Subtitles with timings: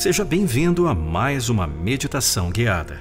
[0.00, 2.98] Seja bem-vindo a mais uma meditação guiada.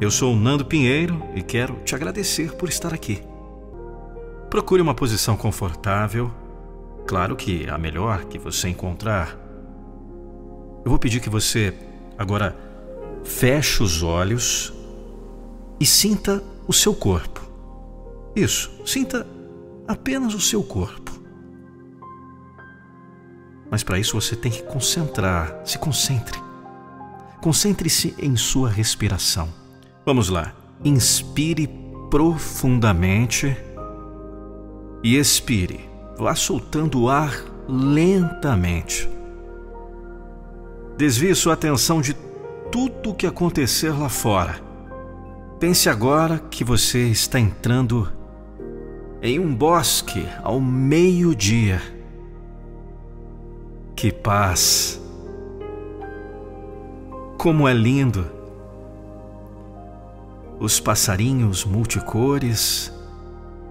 [0.00, 3.20] Eu sou Nando Pinheiro e quero te agradecer por estar aqui.
[4.48, 6.30] Procure uma posição confortável,
[7.04, 9.36] claro que a melhor que você encontrar.
[10.84, 11.74] Eu vou pedir que você
[12.16, 12.56] agora
[13.24, 14.72] feche os olhos
[15.80, 17.40] e sinta o seu corpo.
[18.36, 19.26] Isso, sinta
[19.88, 21.19] apenas o seu corpo.
[23.70, 26.38] Mas para isso você tem que concentrar, se concentre.
[27.40, 29.48] Concentre-se em sua respiração.
[30.04, 30.52] Vamos lá.
[30.84, 31.68] Inspire
[32.10, 33.56] profundamente
[35.02, 35.88] e expire.
[36.18, 37.32] Vá soltando o ar
[37.68, 39.08] lentamente.
[40.98, 42.14] Desvie sua atenção de
[42.70, 44.60] tudo o que acontecer lá fora.
[45.58, 48.10] Pense agora que você está entrando
[49.22, 51.99] em um bosque ao meio-dia
[54.00, 54.98] que paz!
[57.36, 58.26] Como é lindo!
[60.58, 62.90] Os passarinhos multicores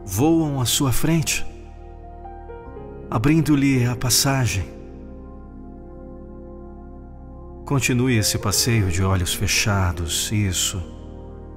[0.06, 1.44] voam à sua frente,
[3.10, 4.66] abrindo-lhe a passagem.
[7.66, 10.80] Continue esse passeio de olhos fechados, isso,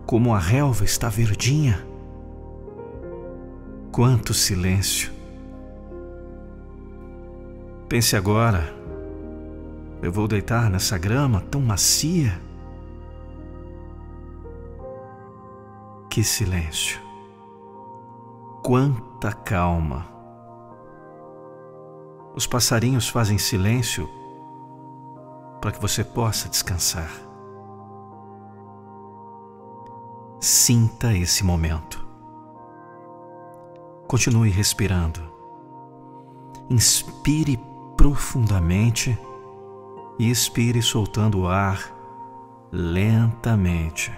[0.06, 1.86] como a relva está verdinha.
[3.90, 5.21] Quanto silêncio!
[7.92, 8.74] Pense agora,
[10.00, 12.40] eu vou deitar nessa grama tão macia.
[16.08, 16.98] Que silêncio,
[18.64, 20.06] quanta calma.
[22.34, 24.08] Os passarinhos fazem silêncio
[25.60, 27.10] para que você possa descansar.
[30.40, 32.02] Sinta esse momento.
[34.08, 35.20] Continue respirando.
[36.70, 37.71] Inspire
[38.02, 39.16] profundamente
[40.18, 41.78] e expire soltando o ar
[42.72, 44.12] lentamente.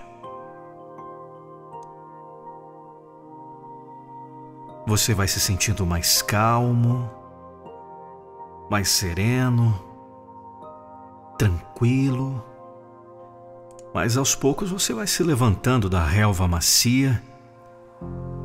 [4.86, 7.10] Você vai se sentindo mais calmo,
[8.70, 9.78] mais sereno,
[11.36, 12.42] tranquilo,
[13.92, 17.22] mas aos poucos você vai se levantando da relva macia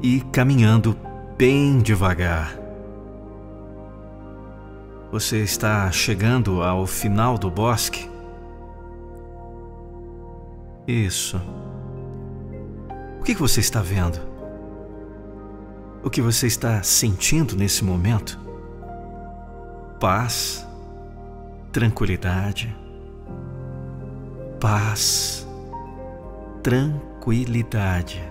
[0.03, 0.97] e caminhando
[1.37, 2.58] bem devagar
[5.11, 8.09] você está chegando ao final do bosque?
[10.87, 11.41] Isso.
[13.19, 14.19] O que você está vendo?
[16.03, 18.39] O que você está sentindo nesse momento?
[19.99, 20.65] Paz,
[21.71, 22.73] tranquilidade,
[24.59, 25.45] paz,
[26.63, 28.28] tranquilidade.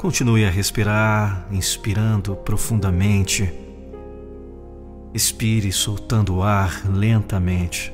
[0.00, 3.52] Continue a respirar, inspirando profundamente.
[5.12, 7.92] Expire soltando o ar lentamente.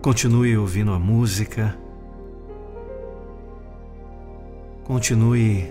[0.00, 1.76] Continue ouvindo a música.
[4.82, 5.70] Continue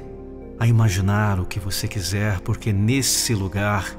[0.59, 3.97] a imaginar o que você quiser, porque nesse lugar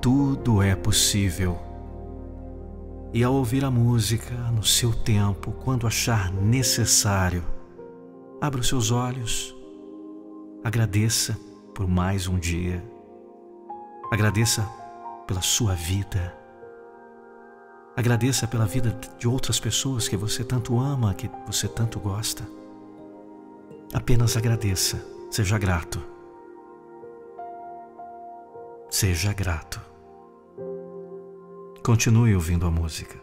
[0.00, 1.58] tudo é possível.
[3.12, 7.42] E ao ouvir a música no seu tempo, quando achar necessário,
[8.40, 9.53] abra os seus olhos
[10.64, 11.38] Agradeça
[11.74, 12.82] por mais um dia.
[14.10, 14.66] Agradeça
[15.26, 16.34] pela sua vida.
[17.94, 22.48] Agradeça pela vida de outras pessoas que você tanto ama, que você tanto gosta.
[23.92, 26.02] Apenas agradeça, seja grato.
[28.88, 29.82] Seja grato.
[31.84, 33.22] Continue ouvindo a música.